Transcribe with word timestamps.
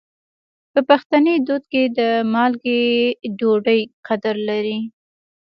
په 0.73 0.79
پښتني 0.89 1.35
دود 1.47 1.63
کې 1.71 1.83
د 1.97 1.99
مالګې 2.33 2.83
ډوډۍ 3.39 3.81
قدر 4.07 4.35
لري. 4.49 4.79